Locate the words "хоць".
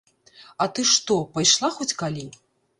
1.79-1.91